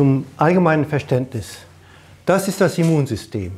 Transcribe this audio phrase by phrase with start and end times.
[0.00, 1.58] zum allgemeinen Verständnis.
[2.24, 3.52] Das ist das Immunsystem.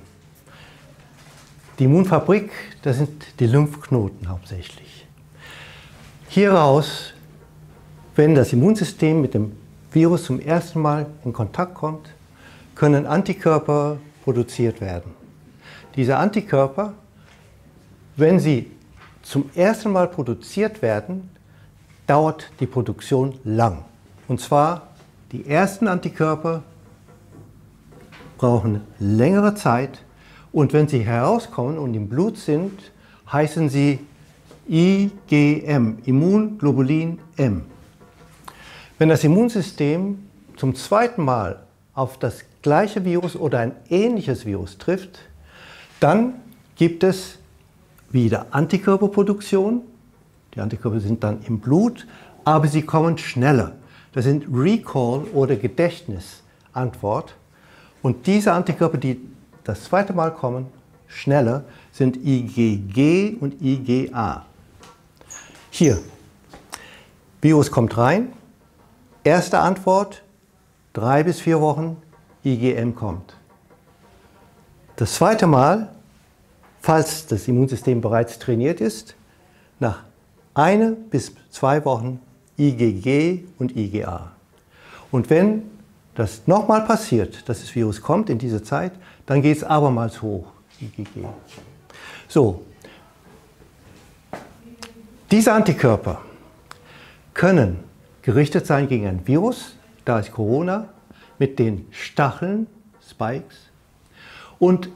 [1.78, 2.50] Die Immunfabrik,
[2.82, 5.06] das sind die Lymphknoten hauptsächlich.
[6.26, 7.12] Hieraus,
[8.16, 9.52] wenn das Immunsystem mit dem
[9.92, 12.08] Virus zum ersten Mal in Kontakt kommt,
[12.74, 15.12] können Antikörper produziert werden.
[15.94, 16.92] Diese Antikörper,
[18.16, 18.68] wenn sie
[19.22, 21.30] zum ersten Mal produziert werden,
[22.08, 23.84] dauert die Produktion lang.
[24.26, 24.88] Und zwar
[25.32, 26.62] die ersten Antikörper
[28.36, 30.04] brauchen längere Zeit
[30.52, 32.92] und wenn sie herauskommen und im Blut sind,
[33.30, 33.98] heißen sie
[34.68, 37.62] IgM, Immunglobulin M.
[38.98, 40.18] Wenn das Immunsystem
[40.56, 41.62] zum zweiten Mal
[41.94, 45.20] auf das gleiche Virus oder ein ähnliches Virus trifft,
[45.98, 46.34] dann
[46.76, 47.38] gibt es
[48.10, 49.82] wieder Antikörperproduktion.
[50.54, 52.06] Die Antikörper sind dann im Blut,
[52.44, 53.72] aber sie kommen schneller.
[54.12, 57.34] Das sind Recall- oder Gedächtnisantwort.
[58.02, 59.20] Und diese Antikörper, die
[59.64, 60.66] das zweite Mal kommen,
[61.06, 64.46] schneller, sind IgG und IgA.
[65.70, 65.98] Hier,
[67.40, 68.32] Virus kommt rein,
[69.24, 70.22] erste Antwort,
[70.92, 71.96] drei bis vier Wochen,
[72.44, 73.34] IgM kommt.
[74.96, 75.94] Das zweite Mal,
[76.80, 79.14] falls das Immunsystem bereits trainiert ist,
[79.80, 80.04] nach
[80.54, 82.20] eine bis zwei Wochen
[82.58, 84.32] IgG und IgA.
[85.10, 85.62] Und wenn
[86.14, 88.92] das nochmal passiert, dass das Virus kommt in diese Zeit,
[89.26, 90.46] dann geht es abermals hoch,
[90.80, 91.24] IgG.
[92.28, 92.62] So,
[95.30, 96.20] diese Antikörper
[97.34, 97.78] können
[98.20, 100.88] gerichtet sein gegen ein Virus, da ist Corona,
[101.38, 102.66] mit den Stacheln,
[103.06, 103.70] Spikes.
[104.58, 104.90] Und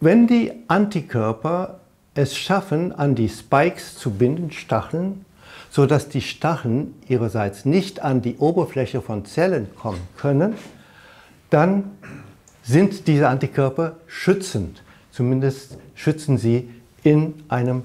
[0.00, 1.80] wenn die Antikörper
[2.14, 5.24] es schaffen, an die Spikes zu binden, Stacheln,
[5.74, 10.54] sodass die Stacheln ihrerseits nicht an die Oberfläche von Zellen kommen können,
[11.50, 11.90] dann
[12.62, 14.84] sind diese Antikörper schützend.
[15.10, 16.70] Zumindest schützen sie
[17.02, 17.82] in einem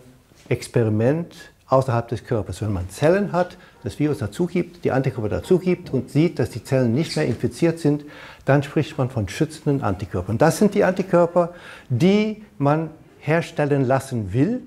[0.50, 1.34] Experiment
[1.66, 2.62] außerhalb des Körpers.
[2.62, 6.94] Wenn man Zellen hat, das Virus dazugibt, die Antikörper dazugibt und sieht, dass die Zellen
[6.94, 8.06] nicht mehr infiziert sind,
[8.46, 10.38] dann spricht man von schützenden Antikörpern.
[10.38, 11.56] Das sind die Antikörper,
[11.90, 14.62] die man herstellen lassen will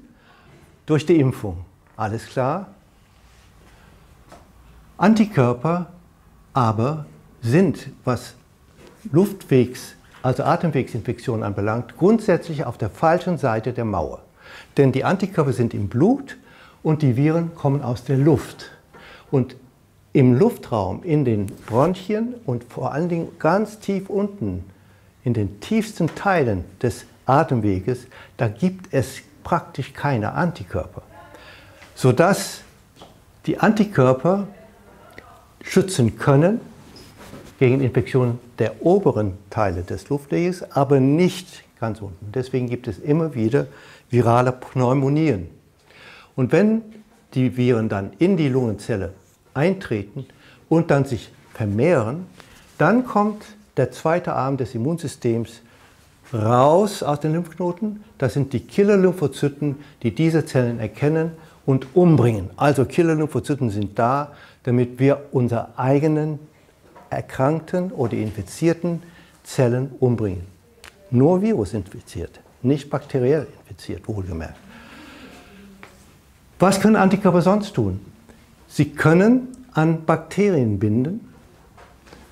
[0.86, 1.58] durch die Impfung.
[1.96, 2.66] Alles klar?
[4.96, 5.86] Antikörper
[6.52, 7.06] aber
[7.40, 8.34] sind, was
[9.10, 14.20] Luftwegs, also Atemwegsinfektionen anbelangt, grundsätzlich auf der falschen Seite der Mauer.
[14.76, 16.36] Denn die Antikörper sind im Blut
[16.82, 18.70] und die Viren kommen aus der Luft.
[19.30, 19.56] Und
[20.12, 24.64] im Luftraum, in den Bronchien und vor allen Dingen ganz tief unten,
[25.24, 31.02] in den tiefsten Teilen des Atemweges, da gibt es praktisch keine Antikörper.
[31.94, 32.62] Sodass
[33.46, 34.46] die Antikörper
[35.62, 36.60] schützen können
[37.58, 42.32] gegen Infektionen der oberen Teile des Luftweges, aber nicht ganz unten.
[42.32, 43.66] Deswegen gibt es immer wieder
[44.10, 45.48] virale Pneumonien.
[46.36, 46.82] Und wenn
[47.34, 49.12] die Viren dann in die Lungenzelle
[49.54, 50.26] eintreten
[50.68, 52.26] und dann sich vermehren,
[52.78, 53.44] dann kommt
[53.76, 55.62] der zweite Arm des Immunsystems
[56.32, 58.04] raus aus den Lymphknoten.
[58.18, 61.32] Das sind die Killer-Lymphozyten, die diese Zellen erkennen
[61.66, 62.50] und umbringen.
[62.56, 64.32] Also Killer-Lymphozyten sind da,
[64.64, 66.38] damit wir unsere eigenen
[67.10, 69.02] erkrankten oder infizierten
[69.44, 70.46] Zellen umbringen.
[71.10, 74.56] Nur Virus infiziert, nicht bakteriell infiziert, wohlgemerkt.
[76.58, 78.00] Was können Antikörper sonst tun?
[78.68, 81.28] Sie können an Bakterien binden,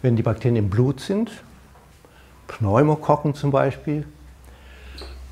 [0.03, 1.31] wenn die Bakterien im Blut sind,
[2.47, 4.07] Pneumokokken zum Beispiel.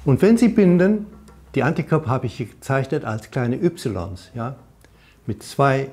[0.04, 1.06] Und wenn sie binden,
[1.54, 3.88] die Antikörper habe ich gezeichnet als kleine Ys,
[4.34, 4.56] ja,
[5.26, 5.88] mit zwei,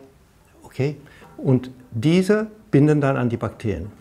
[0.63, 0.97] okay,
[1.37, 3.91] und diese binden dann an die Bakterien.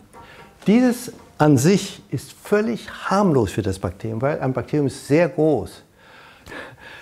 [0.67, 5.83] Dieses an sich ist völlig harmlos für das Bakterium, weil ein Bakterium ist sehr groß.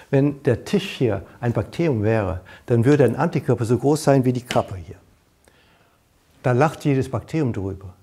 [0.09, 4.34] Wenn der Tisch hier ein Bakterium wäre, dann würde ein Antikörper so groß sein wie
[4.34, 4.97] die Kappe hier.
[6.44, 7.94] Da lacht jedes Bakterium drüber.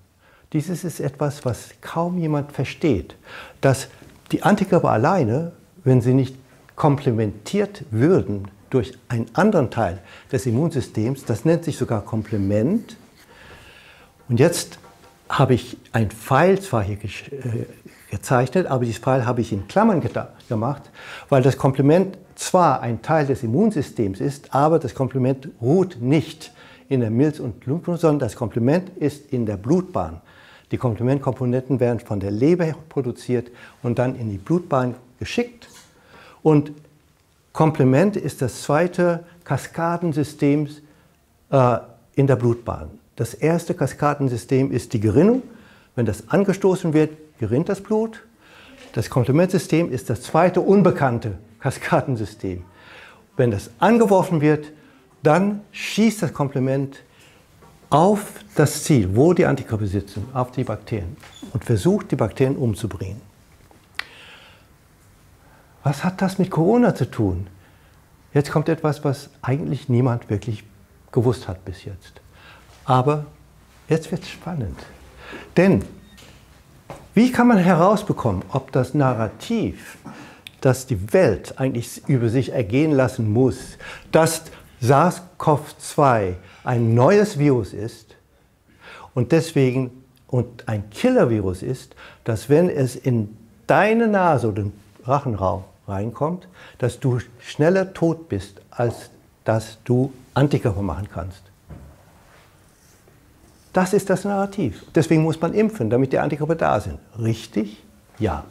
[0.51, 3.15] Dieses ist etwas, was kaum jemand versteht,
[3.61, 3.87] dass
[4.31, 5.53] die Antikörper alleine,
[5.83, 6.35] wenn sie nicht
[6.75, 9.99] komplementiert würden durch einen anderen Teil
[10.31, 12.97] des Immunsystems, das nennt sich sogar Komplement.
[14.29, 14.79] Und jetzt
[15.29, 17.65] habe ich ein Pfeil zwar hier äh,
[18.09, 20.01] gezeichnet, aber dieses Pfeil habe ich in Klammern
[20.47, 20.89] gemacht,
[21.29, 26.51] weil das Komplement zwar ein Teil des Immunsystems ist, aber das Komplement ruht nicht
[26.89, 30.21] in der Milz- und Lymphknoten, sondern das Komplement ist in der Blutbahn.
[30.71, 33.51] Die Komplementkomponenten werden von der Leber produziert
[33.83, 35.67] und dann in die Blutbahn geschickt.
[36.43, 36.71] Und
[37.53, 40.69] Komplement ist das zweite Kaskadensystem
[41.49, 41.77] äh,
[42.15, 42.89] in der Blutbahn.
[43.15, 45.43] Das erste Kaskadensystem ist die Gerinnung.
[45.95, 48.23] Wenn das angestoßen wird, gerinnt das Blut.
[48.93, 52.63] Das Komplementsystem ist das zweite unbekannte Kaskadensystem.
[53.37, 54.71] Wenn das angeworfen wird,
[55.23, 57.03] dann schießt das Komplement
[57.89, 58.21] auf
[58.55, 61.17] das Ziel, wo die Antikörper sitzen, auf die Bakterien
[61.53, 63.21] und versucht, die Bakterien umzubringen.
[65.83, 67.47] Was hat das mit Corona zu tun?
[68.33, 70.63] Jetzt kommt etwas, was eigentlich niemand wirklich
[71.11, 72.21] gewusst hat bis jetzt.
[72.85, 73.25] Aber
[73.89, 74.77] jetzt wird es spannend.
[75.57, 75.83] Denn
[77.13, 79.97] wie kann man herausbekommen, ob das Narrativ,
[80.61, 83.77] das die Welt eigentlich über sich ergehen lassen muss,
[84.11, 84.43] dass
[84.81, 88.15] SARS-CoV-2 ein neues Virus ist
[89.13, 89.91] und deswegen
[90.27, 93.37] und ein Killer-Virus ist, dass wenn es in
[93.67, 94.73] deine Nase oder den
[95.03, 96.47] Rachenraum reinkommt,
[96.77, 99.11] dass du schneller tot bist, als
[99.43, 101.43] dass du Antikörper machen kannst.
[103.73, 104.85] Das ist das Narrativ.
[104.93, 106.99] Deswegen muss man impfen, damit die Antikörper da sind.
[107.17, 107.83] Richtig?
[108.19, 108.43] Ja.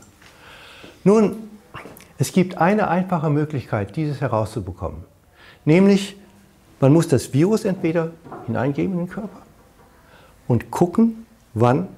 [1.04, 1.50] Nun,
[2.18, 5.04] es gibt eine einfache Möglichkeit, dieses herauszubekommen.
[5.64, 6.16] Nämlich,
[6.80, 8.12] man muss das Virus entweder
[8.46, 9.40] hineingeben in den Körper
[10.48, 11.88] und gucken, wann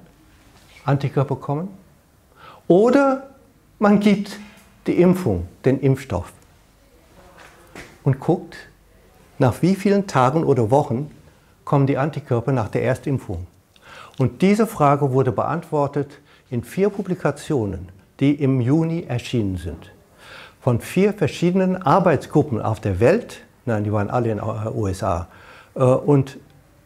[0.85, 1.69] Antikörper kommen.
[2.67, 3.29] Oder
[3.79, 4.37] man gibt
[4.87, 6.31] die Impfung, den Impfstoff
[8.03, 8.55] und guckt,
[9.39, 11.09] nach wie vielen Tagen oder Wochen
[11.65, 13.47] kommen die Antikörper nach der Erstimpfung.
[14.19, 16.19] Und diese Frage wurde beantwortet
[16.49, 17.89] in vier Publikationen,
[18.19, 19.91] die im Juni erschienen sind.
[20.61, 25.27] Von vier verschiedenen Arbeitsgruppen auf der Welt, nein, die waren alle in den USA,
[25.75, 26.37] äh, und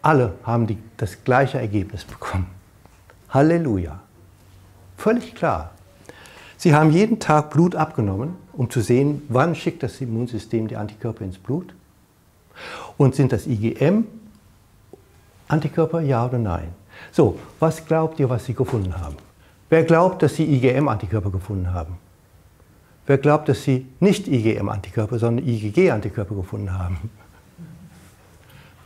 [0.01, 2.47] alle haben die, das gleiche Ergebnis bekommen.
[3.29, 3.99] Halleluja.
[4.95, 5.71] Völlig klar.
[6.57, 11.23] Sie haben jeden Tag Blut abgenommen, um zu sehen, wann schickt das Immunsystem die Antikörper
[11.23, 11.73] ins Blut.
[12.97, 14.05] Und sind das IgM
[15.47, 16.73] Antikörper, ja oder nein?
[17.11, 19.15] So, was glaubt ihr, was Sie gefunden haben?
[19.69, 21.97] Wer glaubt, dass Sie IgM-Antikörper gefunden haben?
[23.05, 27.09] Wer glaubt, dass Sie nicht IgM-Antikörper, sondern IgG-Antikörper gefunden haben?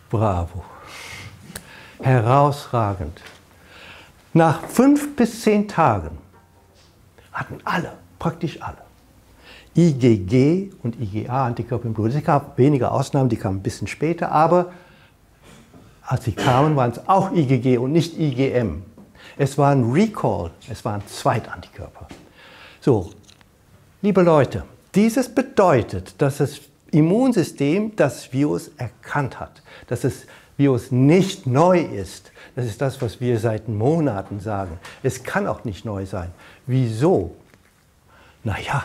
[0.09, 0.63] Bravo.
[2.01, 3.21] Herausragend.
[4.33, 6.17] Nach fünf bis zehn Tagen
[7.41, 8.77] hatten alle, praktisch alle,
[9.75, 12.13] IgG und IgA-Antikörper im Blut.
[12.13, 14.71] Es gab wenige Ausnahmen, die kamen ein bisschen später, aber
[16.03, 18.83] als sie kamen, waren es auch IgG und nicht IgM.
[19.37, 22.07] Es war ein Recall, es waren Zweitantikörper.
[22.79, 23.11] So,
[24.01, 26.61] liebe Leute, dieses bedeutet, dass das
[26.91, 30.25] Immunsystem das Virus erkannt hat, dass das
[30.57, 32.31] Virus nicht neu ist.
[32.55, 34.79] Das ist das, was wir seit Monaten sagen.
[35.03, 36.31] Es kann auch nicht neu sein.
[36.67, 37.35] Wieso?
[38.43, 38.83] Naja,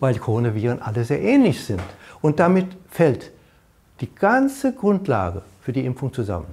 [0.00, 1.82] weil Coronaviren alle sehr ähnlich sind.
[2.20, 3.30] Und damit fällt
[4.00, 6.46] die ganze Grundlage für die Impfung zusammen.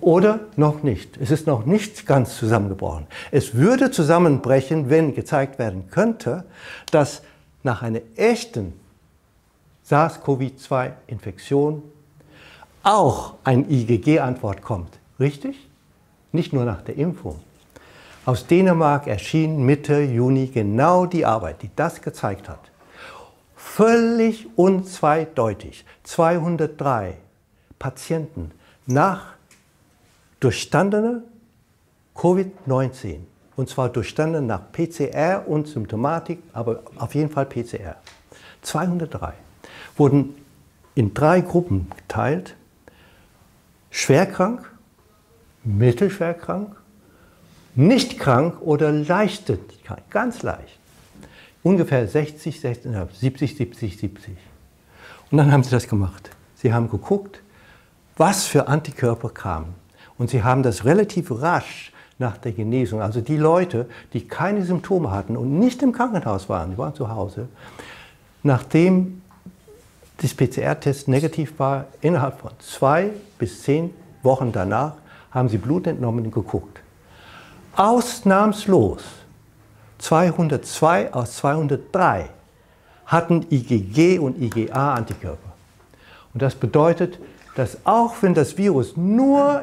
[0.00, 1.16] Oder noch nicht.
[1.16, 3.06] Es ist noch nicht ganz zusammengebrochen.
[3.30, 6.44] Es würde zusammenbrechen, wenn gezeigt werden könnte,
[6.90, 7.22] dass
[7.62, 8.74] nach einer echten
[9.88, 11.82] SARS-CoV-2-Infektion
[12.86, 14.98] auch eine IgG-Antwort kommt.
[15.18, 15.68] Richtig?
[16.32, 17.40] Nicht nur nach der Impfung.
[18.24, 22.70] Aus Dänemark erschien Mitte Juni genau die Arbeit, die das gezeigt hat.
[23.56, 25.84] Völlig unzweideutig.
[26.04, 27.14] 203
[27.78, 28.52] Patienten
[28.86, 29.34] nach
[30.40, 31.22] durchstandene
[32.14, 33.18] Covid-19.
[33.56, 37.96] Und zwar durchstanden nach PCR und Symptomatik, aber auf jeden Fall PCR.
[38.62, 39.32] 203
[39.96, 40.34] wurden
[40.94, 42.54] in drei Gruppen geteilt.
[43.96, 44.70] Schwerkrank,
[45.64, 46.76] mittelschwerkrank,
[47.74, 49.58] nicht krank oder leichte,
[50.10, 50.78] ganz leicht.
[51.62, 54.36] Ungefähr 60, 60, 70, 70, 70.
[55.30, 56.28] Und dann haben sie das gemacht.
[56.56, 57.40] Sie haben geguckt,
[58.18, 59.74] was für Antikörper kamen.
[60.18, 65.10] Und sie haben das relativ rasch nach der Genesung, also die Leute, die keine Symptome
[65.10, 67.48] hatten und nicht im Krankenhaus waren, die waren zu Hause,
[68.42, 69.22] nachdem
[70.18, 73.92] das PCR-Test negativ war, innerhalb von zwei bis zehn
[74.22, 74.94] Wochen danach
[75.30, 76.80] haben sie Blut entnommen und geguckt.
[77.76, 79.02] Ausnahmslos
[79.98, 82.30] 202 aus 203
[83.06, 85.52] hatten IgG und IgA-Antikörper.
[86.32, 87.18] Und das bedeutet,
[87.54, 89.62] dass auch wenn das Virus nur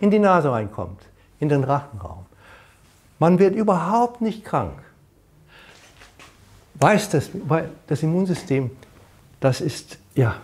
[0.00, 1.00] in die Nase reinkommt,
[1.38, 2.26] in den Rachenraum.
[3.18, 4.82] Man wird überhaupt nicht krank.
[6.74, 8.70] Weiß das, weil das Immunsystem,
[9.40, 10.36] das ist ja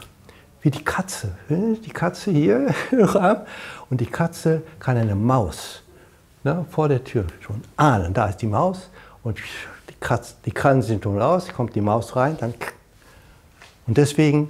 [0.63, 1.37] wie die Katze.
[1.49, 2.75] Die Katze hier
[3.91, 5.83] und die Katze kann eine Maus
[6.43, 8.13] ne, vor der Tür schon ahnen.
[8.13, 8.91] Da ist die Maus
[9.23, 12.55] und die, Katze, die Krallen sind schon raus, kommt die Maus rein, dann
[13.87, 14.49] und deswegen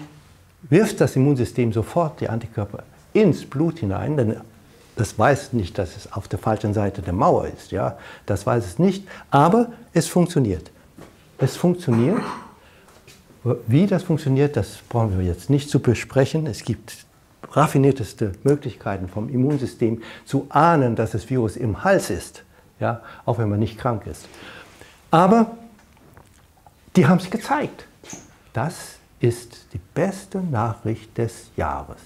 [0.63, 4.37] wirft das Immunsystem sofort die Antikörper ins Blut hinein, denn
[4.97, 7.71] das weiß nicht, dass es auf der falschen Seite der Mauer ist.
[7.71, 7.99] Ja?
[8.25, 10.71] Das weiß es nicht, aber es funktioniert.
[11.39, 12.23] Es funktioniert.
[13.69, 16.47] Wie das funktioniert, das brauchen wir jetzt nicht zu besprechen.
[16.47, 17.07] Es gibt
[17.53, 22.43] raffinierteste Möglichkeiten vom Immunsystem zu ahnen, dass das Virus im Hals ist,
[22.81, 23.03] ja?
[23.25, 24.29] auch wenn man nicht krank ist.
[25.13, 25.57] Aber
[26.97, 27.87] die haben es gezeigt.
[28.53, 32.01] Das ist die beste Nachricht des Jahres.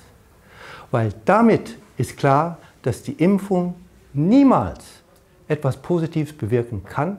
[0.90, 3.76] Weil damit ist klar, dass die Impfung
[4.12, 4.84] niemals
[5.48, 7.16] etwas Positives bewirken kann.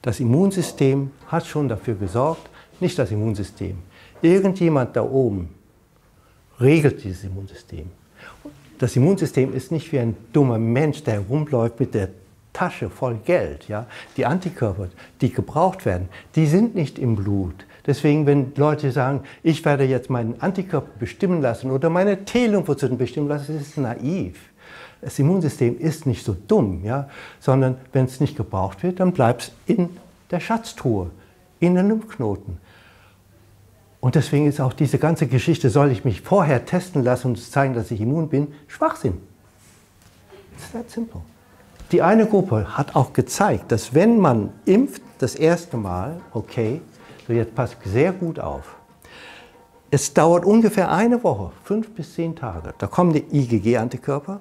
[0.00, 2.48] Das Immunsystem hat schon dafür gesorgt,
[2.80, 3.78] nicht das Immunsystem.
[4.22, 5.48] Irgendjemand da oben
[6.60, 7.90] regelt dieses Immunsystem.
[8.78, 12.10] Das Immunsystem ist nicht wie ein dummer Mensch, der herumläuft mit der
[12.52, 13.68] Tasche voll Geld.
[13.68, 13.86] Ja?
[14.16, 14.88] Die Antikörper,
[15.20, 17.66] die gebraucht werden, die sind nicht im Blut.
[17.86, 23.28] Deswegen, wenn Leute sagen, ich werde jetzt meinen Antikörper bestimmen lassen oder meine T-Lymphozyten bestimmen
[23.28, 24.38] lassen, das ist naiv.
[25.00, 27.08] Das Immunsystem ist nicht so dumm, ja?
[27.40, 29.90] sondern wenn es nicht gebraucht wird, dann bleibt es in
[30.30, 31.10] der Schatztruhe,
[31.60, 32.58] in den Lymphknoten.
[34.00, 37.74] Und deswegen ist auch diese ganze Geschichte, soll ich mich vorher testen lassen und zeigen,
[37.74, 39.20] dass ich immun bin, Schwachsinn.
[40.56, 41.20] It's that simple.
[41.90, 46.80] Die eine Gruppe hat auch gezeigt, dass wenn man impft das erste Mal, okay,
[47.26, 48.76] so jetzt passt sehr gut auf.
[49.90, 52.74] Es dauert ungefähr eine Woche, fünf bis zehn Tage.
[52.76, 54.40] Da kommen die IgG-Antikörper.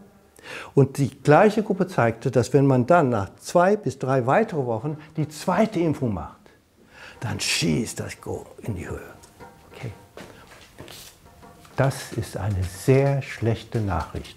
[0.76, 4.98] Und die gleiche Gruppe zeigte, dass wenn man dann nach zwei bis drei weitere Wochen
[5.16, 6.38] die zweite Impfung macht,
[7.22, 9.17] dann schießt das Go in die Höhe.
[11.78, 14.36] Das ist eine sehr schlechte Nachricht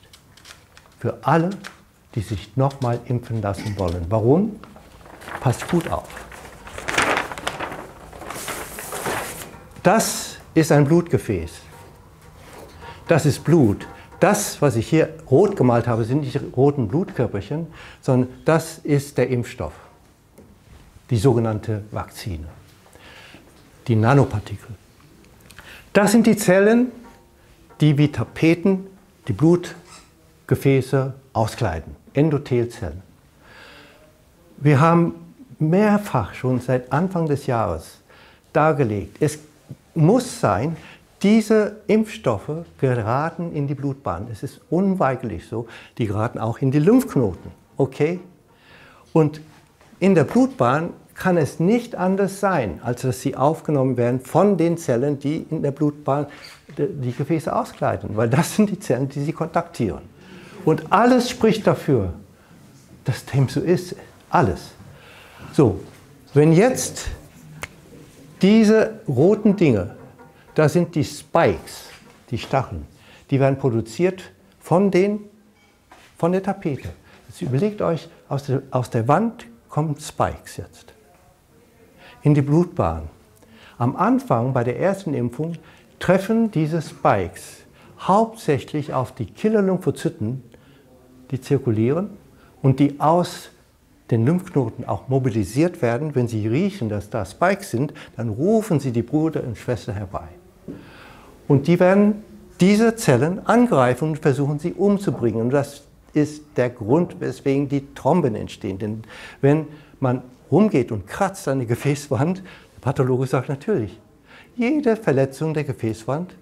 [0.99, 1.49] für alle,
[2.15, 4.05] die sich nochmal impfen lassen wollen.
[4.11, 4.61] Warum?
[5.41, 6.09] Passt gut auf.
[9.83, 11.53] Das ist ein Blutgefäß.
[13.09, 13.87] Das ist Blut.
[14.21, 17.69] Das, was ich hier rot gemalt habe, sind nicht roten Blutkörperchen,
[18.03, 19.73] sondern das ist der Impfstoff,
[21.09, 22.49] die sogenannte Vakzine,
[23.89, 24.75] die Nanopartikel.
[25.95, 26.93] Das sind die Zellen,
[27.81, 28.87] die wie Tapeten
[29.29, 33.03] die Blutgefäße auskleiden, Endothelzellen.
[34.57, 35.15] Wir haben
[35.59, 37.99] mehrfach schon seit Anfang des Jahres
[38.53, 39.39] dargelegt, es
[39.95, 40.77] muss sein,
[41.23, 44.29] diese Impfstoffe geraten in die Blutbahn.
[44.33, 45.67] Es ist unweigerlich so.
[45.99, 47.51] Die geraten auch in die Lymphknoten.
[47.77, 48.21] Okay?
[49.13, 49.43] Und
[49.99, 54.79] in der Blutbahn kann es nicht anders sein, als dass sie aufgenommen werden von den
[54.79, 56.27] Zellen, die in der Blutbahn
[56.79, 58.17] die Gefäße auskleiden.
[58.17, 60.01] Weil das sind die Zellen, die sie kontaktieren.
[60.65, 62.15] Und alles spricht dafür,
[63.05, 63.97] dass dem so ist.
[64.31, 64.71] Alles.
[65.53, 65.81] So,
[66.33, 67.09] wenn jetzt
[68.41, 69.95] diese roten Dinge,
[70.55, 71.85] das sind die Spikes,
[72.31, 72.87] die Stacheln,
[73.31, 74.23] die werden produziert
[74.59, 75.21] von, den,
[76.17, 76.89] von der Tapete.
[77.29, 80.95] Jetzt überlegt euch, aus der, aus der Wand kommen Spikes jetzt
[82.23, 83.09] in die Blutbahn.
[83.79, 85.55] Am Anfang bei der ersten Impfung
[85.99, 87.59] treffen diese Spikes
[88.01, 90.43] hauptsächlich auf die Killer-Lymphozyten,
[91.31, 92.11] die zirkulieren
[92.63, 93.51] und die aus
[94.11, 96.15] den Lymphknoten auch mobilisiert werden.
[96.15, 100.29] Wenn sie riechen, dass da Spikes sind, dann rufen sie die Brüder und Schwester herbei.
[101.47, 102.25] Und die werden
[102.61, 105.41] diese Zellen angreifen und versuchen sie umzubringen.
[105.41, 108.79] Und das ist der Grund, weswegen die Tromben entstehen.
[108.79, 109.03] Denn
[109.41, 109.67] wenn
[110.01, 113.99] man rumgeht und kratzt an die Gefäßwand, der Pathologe sagt natürlich,
[114.57, 116.35] jede Verletzung der Gefäßwand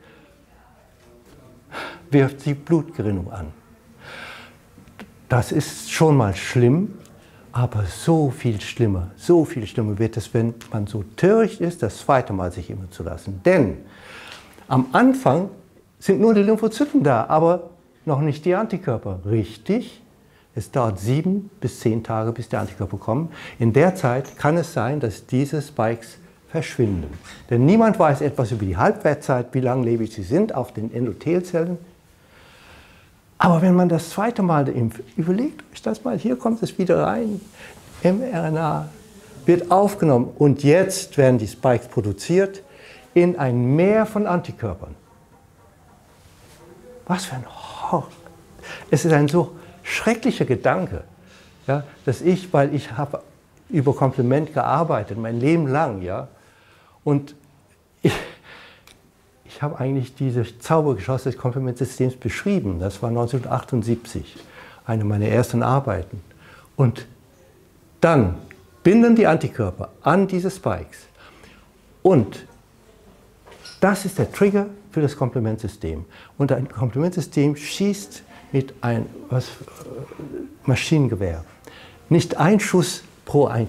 [2.10, 3.52] wirft die Blutgerinnung an.
[5.28, 6.94] Das ist schon mal schlimm,
[7.52, 11.98] aber so viel schlimmer, so viel schlimmer wird es, wenn man so töricht ist, das
[11.98, 13.40] zweite Mal sich immer zu lassen.
[13.44, 13.78] Denn
[14.68, 15.50] am Anfang
[15.98, 17.70] sind nur die Lymphozyten da, aber
[18.04, 19.20] noch nicht die Antikörper.
[19.26, 20.02] Richtig?
[20.58, 23.30] Es dauert sieben bis zehn Tage, bis die Antikörper kommen.
[23.60, 26.18] In der Zeit kann es sein, dass diese Spikes
[26.50, 27.16] verschwinden.
[27.48, 31.78] Denn niemand weiß etwas über die Halbwertszeit, wie langlebig sie sind auf den Endothelzellen.
[33.38, 37.04] Aber wenn man das zweite Mal impft, überlegt euch das mal, hier kommt es wieder
[37.04, 37.40] rein,
[38.02, 38.88] mRNA
[39.46, 42.64] wird aufgenommen und jetzt werden die Spikes produziert
[43.14, 44.96] in ein Meer von Antikörpern.
[47.06, 48.08] Was für ein Horror.
[48.90, 49.57] Es ist ein so
[49.88, 51.04] schrecklicher Gedanke,
[51.66, 53.22] ja, dass ich, weil ich habe
[53.68, 56.28] über Kompliment gearbeitet, mein Leben lang, ja,
[57.04, 57.34] und
[58.02, 58.12] ich,
[59.44, 62.78] ich habe eigentlich dieses Zaubergeschoss des Komplementsystems beschrieben.
[62.80, 64.36] Das war 1978,
[64.86, 66.22] eine meiner ersten Arbeiten.
[66.76, 67.06] Und
[68.00, 68.36] dann
[68.82, 70.98] binden die Antikörper an diese Spikes.
[72.02, 72.46] Und
[73.80, 76.04] das ist der Trigger für das Komplementsystem.
[76.36, 79.40] Und ein Komplementsystem schießt mit einem äh,
[80.64, 81.44] Maschinengewehr.
[82.08, 83.68] Nicht ein Schuss pro ein,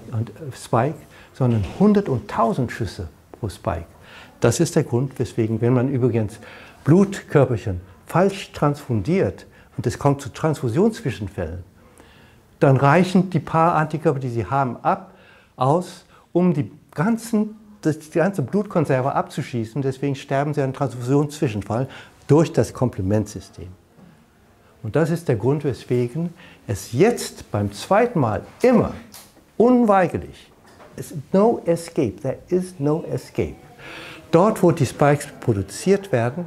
[0.54, 0.94] Spike,
[1.34, 3.08] sondern 100 und 1000 Schüsse
[3.38, 3.86] pro Spike.
[4.40, 6.38] Das ist der Grund, weswegen, wenn man übrigens
[6.84, 9.46] Blutkörperchen falsch transfundiert
[9.76, 11.62] und es kommt zu Transfusionszwischenfällen,
[12.58, 15.14] dann reichen die paar Antikörper, die sie haben, ab,
[15.56, 19.82] aus, um die, ganzen, die ganze Blutkonserve abzuschießen.
[19.82, 21.88] Deswegen sterben sie an Transfusionszwischenfall
[22.26, 23.68] durch das Komplementsystem.
[24.82, 26.32] Und das ist der Grund, weswegen
[26.66, 28.94] es jetzt beim zweiten Mal immer
[29.56, 30.50] unweigerlich,
[30.96, 33.56] ist no escape, there is no escape.
[34.30, 36.46] Dort, wo die Spikes produziert werden,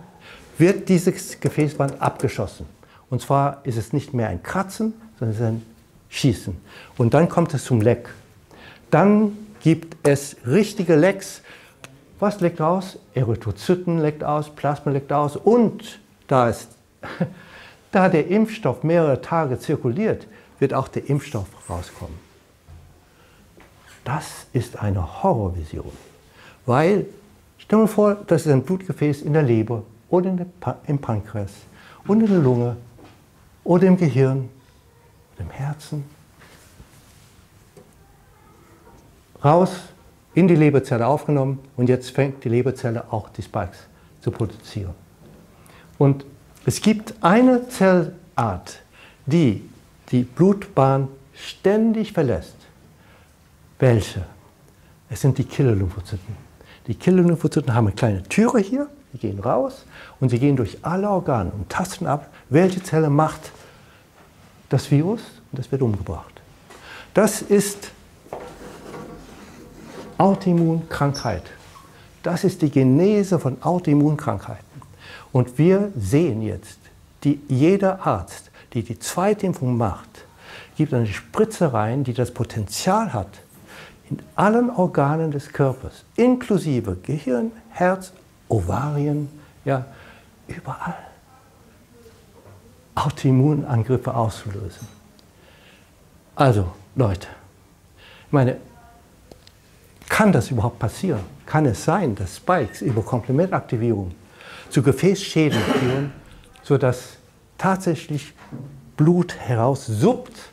[0.57, 2.65] wird dieses Gefäßband abgeschossen.
[3.09, 5.65] Und zwar ist es nicht mehr ein Kratzen, sondern es ist ein
[6.09, 6.57] Schießen.
[6.97, 8.09] Und dann kommt es zum Leck.
[8.89, 11.41] Dann gibt es richtige Lecks.
[12.19, 12.97] Was leckt aus?
[13.13, 15.35] Erythrozyten leckt aus, Plasma leckt aus.
[15.35, 16.69] Und da, ist,
[17.93, 20.27] da der Impfstoff mehrere Tage zirkuliert,
[20.59, 22.17] wird auch der Impfstoff rauskommen.
[24.03, 25.91] Das ist eine Horrorvision.
[26.65, 27.05] Weil,
[27.57, 30.35] stell dir vor, das ist ein Blutgefäß in der Leber oder
[30.88, 31.51] im Pankreas
[32.07, 32.77] und in der Lunge
[33.63, 34.50] oder im Gehirn
[35.35, 36.03] oder im Herzen.
[39.45, 39.71] Raus,
[40.33, 43.77] in die Leberzelle aufgenommen und jetzt fängt die Leberzelle auch die Spikes
[44.19, 44.95] zu produzieren.
[46.00, 46.25] Und
[46.65, 48.79] es gibt eine Zellart,
[49.25, 49.70] die
[50.12, 52.55] die Blutbahn ständig verlässt.
[53.79, 54.24] Welche?
[55.10, 56.36] Es sind die Killer-Lymphozyten.
[56.88, 59.86] Die Killer-Lymphozyten haben eine kleine Türe hier, die gehen raus
[60.20, 63.51] und sie gehen durch alle Organe und tasten ab, welche Zelle macht
[64.70, 66.41] das Virus und das wird umgebracht.
[67.13, 67.91] Das ist
[70.17, 71.43] Autoimmunkrankheit.
[72.24, 74.73] Das ist die Genese von Autoimmunkrankheiten.
[75.33, 76.79] Und wir sehen jetzt,
[77.23, 80.25] die, jeder Arzt, die die Zweitimpfung macht,
[80.77, 83.29] gibt eine Spritze rein, die das Potenzial hat,
[84.09, 88.13] in allen Organen des Körpers, inklusive Gehirn, Herz,
[88.48, 89.27] Ovarien,
[89.65, 89.85] ja,
[90.48, 90.98] überall
[92.96, 94.87] Autoimmunangriffe auszulösen.
[96.35, 97.27] Also, Leute,
[98.27, 98.57] ich meine,
[100.09, 101.22] kann das überhaupt passieren?
[101.48, 104.11] Kann es sein, dass Spikes über Komplementaktivierung
[104.74, 106.12] zu Gefäßschäden führen,
[106.64, 107.18] sodass
[107.57, 108.33] tatsächlich
[108.98, 110.51] Blut heraussuppt?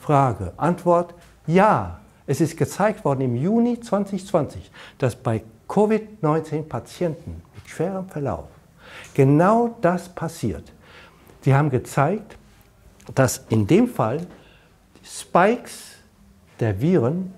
[0.00, 0.52] Frage.
[0.56, 1.14] Antwort:
[1.46, 2.00] Ja.
[2.30, 8.48] Es ist gezeigt worden im Juni 2020, dass bei Covid-19-Patienten mit schwerem Verlauf
[9.14, 10.70] genau das passiert.
[11.40, 12.36] Sie haben gezeigt,
[13.14, 14.26] dass in dem Fall
[15.02, 15.92] Spikes
[16.60, 17.32] der Viren,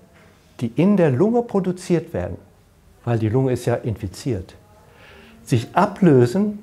[0.59, 2.35] die in der Lunge produziert werden,
[3.05, 4.55] weil die Lunge ist ja infiziert,
[5.51, 6.59] sich ablösen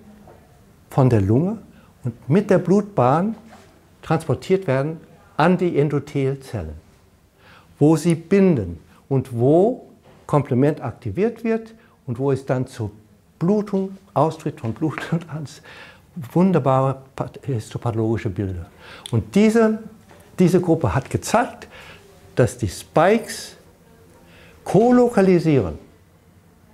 [0.90, 1.58] von der Lunge
[2.02, 3.36] und mit der Blutbahn
[4.02, 4.98] transportiert werden
[5.36, 6.88] an die Endothelzellen
[7.78, 9.86] wo sie binden und wo
[10.26, 11.74] Komplement aktiviert wird
[12.06, 12.90] und wo es dann zur
[13.38, 15.62] Blutung, Austritt von Blut und ans
[16.32, 17.02] wunderbare
[17.42, 18.66] histopathologische Bilder.
[19.12, 19.78] Und diese,
[20.38, 21.68] diese Gruppe hat gezeigt,
[22.34, 23.56] dass die Spikes
[24.64, 25.78] kolokalisieren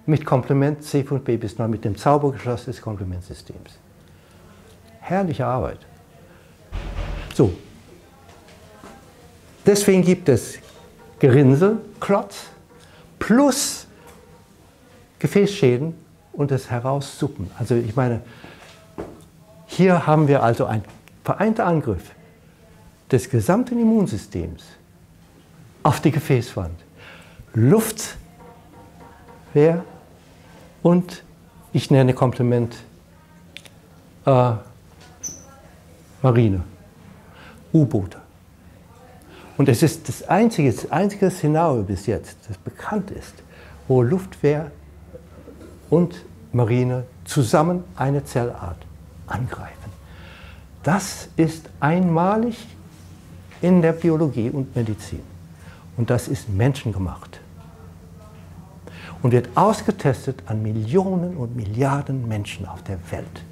[0.06, 3.78] mit Komplement C von B bis 9, mit dem Zaubergeschloss des Komplementsystems.
[5.00, 5.78] Herrliche Arbeit.
[7.34, 7.52] So,
[9.66, 10.58] deswegen gibt es
[11.18, 12.46] Gerinnsel, Klotz
[13.18, 13.86] plus
[15.18, 15.94] Gefäßschäden
[16.32, 17.50] und das Heraussuppen.
[17.58, 18.20] Also ich meine,
[19.66, 20.84] hier haben wir also einen
[21.24, 22.10] vereinten Angriff
[23.10, 24.64] des gesamten Immunsystems
[25.82, 26.78] auf die Gefäßwand.
[27.54, 28.16] Luftwehr
[30.84, 31.24] und
[31.72, 32.76] ich nenne Komplement
[34.26, 34.52] äh,
[36.22, 36.62] Marine,
[37.72, 38.18] U-Boote.
[39.56, 43.34] Und es ist das einzige, das einzige Szenario bis jetzt, das bekannt ist,
[43.88, 44.70] wo Luftwehr
[45.88, 48.78] und Marine zusammen eine Zellart
[49.26, 49.90] angreifen.
[50.82, 52.66] Das ist einmalig
[53.62, 55.22] in der Biologie und Medizin.
[55.96, 57.40] Und das ist menschengemacht.
[59.22, 63.44] Und wird ausgetestet an Millionen und Milliarden Menschen auf der Welt.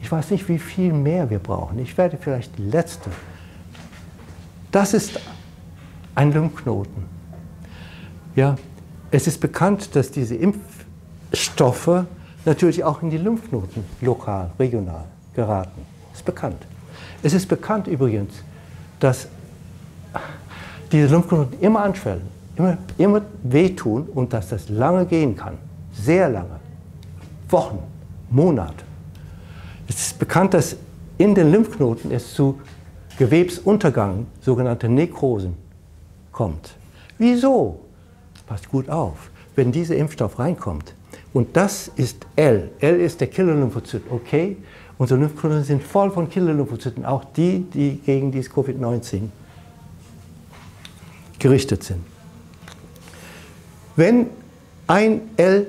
[0.00, 1.78] Ich weiß nicht, wie viel mehr wir brauchen.
[1.78, 3.10] Ich werde vielleicht die letzte
[4.72, 5.20] das ist
[6.14, 7.04] ein Lymphknoten.
[8.34, 8.56] Ja,
[9.10, 12.06] es ist bekannt, dass diese Impfstoffe
[12.46, 15.82] natürlich auch in die Lymphknoten lokal, regional geraten.
[16.10, 16.66] Das ist bekannt.
[17.22, 18.32] Es ist bekannt übrigens,
[18.98, 19.28] dass
[20.90, 25.58] diese Lymphknoten immer anschwellen, immer, immer wehtun und dass das lange gehen kann.
[25.92, 26.60] Sehr lange.
[27.48, 27.78] Wochen,
[28.30, 28.84] Monate.
[29.88, 30.76] Es ist bekannt, dass
[31.18, 32.58] in den Lymphknoten es zu
[33.18, 35.54] Gewebsuntergang, sogenannte Nekrosen,
[36.32, 36.74] kommt.
[37.18, 37.80] Wieso?
[38.46, 40.94] Passt gut auf, wenn dieser Impfstoff reinkommt.
[41.32, 42.70] Und das ist L.
[42.80, 44.02] L ist der Killer-Lymphozyt.
[44.10, 44.56] Okay,
[44.98, 49.28] unsere Lymphknoten sind voll von Killer-Lymphozyten, auch die, die gegen dieses Covid-19
[51.38, 52.11] gerichtet sind.
[53.96, 54.26] Wenn
[54.86, 55.66] ein L,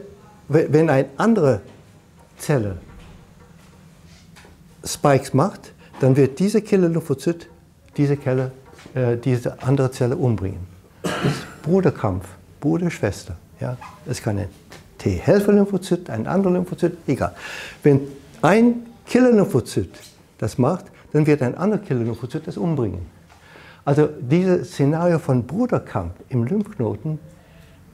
[0.48, 1.62] wenn eine andere
[2.38, 2.78] Zelle
[4.86, 7.48] Spikes macht, dann wird diese Killer-Lymphozyt
[7.96, 8.52] diese, Kelle,
[8.94, 10.68] äh, diese andere Zelle umbringen.
[11.02, 12.26] Das ist Bruderkampf,
[12.60, 13.36] Bruder, Schwester.
[13.60, 13.78] Ja?
[14.06, 14.50] Das kann ein
[14.98, 17.34] T-Helfer-Lymphozyt, ein anderer Lymphozyt, egal.
[17.84, 18.02] Wenn
[18.42, 19.92] ein Killer-Lymphozyt
[20.38, 23.06] das macht, dann wird ein anderer Killer-Lymphozyt das umbringen.
[23.86, 27.20] Also dieses Szenario von Bruderkampf im Lymphknoten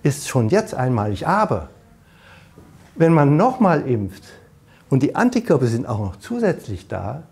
[0.04, 1.28] ist schon jetzt einmalig.
[1.28, 1.70] Aber
[2.96, 4.24] wenn man nochmal impft
[4.90, 7.24] und die Antikörper sind auch noch zusätzlich da,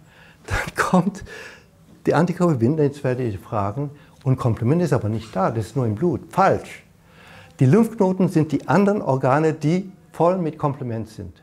[0.48, 1.24] dann kommt
[2.06, 3.92] die Antikörper binden, jetzt werde ich fragen,
[4.24, 6.22] und Komplement ist aber nicht da, das ist nur im Blut.
[6.32, 6.84] Falsch.
[7.60, 11.42] Die Lymphknoten sind die anderen Organe, die voll mit Komplement sind.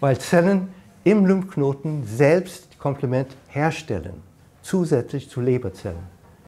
[0.00, 0.68] Weil Zellen
[1.04, 4.22] im Lymphknoten selbst Komplement herstellen,
[4.62, 6.17] zusätzlich zu Leberzellen.